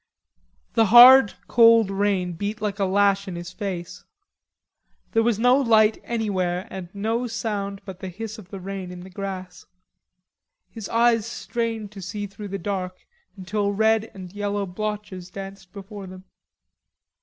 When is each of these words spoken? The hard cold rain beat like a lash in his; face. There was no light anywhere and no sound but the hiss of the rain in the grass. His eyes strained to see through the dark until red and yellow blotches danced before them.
The 0.73 0.87
hard 0.87 1.35
cold 1.47 1.91
rain 1.91 2.33
beat 2.33 2.59
like 2.59 2.79
a 2.79 2.85
lash 2.85 3.27
in 3.27 3.35
his; 3.35 3.51
face. 3.51 4.03
There 5.11 5.21
was 5.21 5.37
no 5.37 5.55
light 5.55 6.01
anywhere 6.03 6.65
and 6.71 6.89
no 6.95 7.27
sound 7.27 7.81
but 7.85 7.99
the 7.99 8.09
hiss 8.09 8.39
of 8.39 8.49
the 8.49 8.59
rain 8.59 8.91
in 8.91 9.01
the 9.01 9.11
grass. 9.11 9.67
His 10.71 10.89
eyes 10.89 11.27
strained 11.27 11.91
to 11.91 12.01
see 12.01 12.25
through 12.25 12.47
the 12.47 12.57
dark 12.57 13.05
until 13.37 13.73
red 13.73 14.09
and 14.15 14.33
yellow 14.33 14.65
blotches 14.65 15.29
danced 15.29 15.71
before 15.71 16.07
them. 16.07 16.23